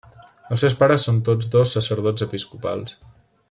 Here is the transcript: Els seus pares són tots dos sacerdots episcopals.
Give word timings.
Els 0.55 0.63
seus 0.65 0.75
pares 0.79 1.05
són 1.09 1.19
tots 1.27 1.51
dos 1.57 1.75
sacerdots 1.77 2.27
episcopals. 2.29 3.01